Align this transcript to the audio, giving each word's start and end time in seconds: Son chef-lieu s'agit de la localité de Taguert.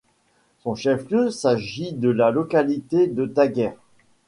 Son 0.63 0.73
chef-lieu 0.73 1.29
s'agit 1.29 1.93
de 1.93 2.09
la 2.09 2.31
localité 2.31 3.05
de 3.05 3.27
Taguert. 3.27 3.77